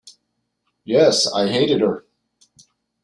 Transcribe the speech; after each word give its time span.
Yes, 0.83 1.31
I 1.31 1.47
hated 1.47 1.81
her. 1.81 2.05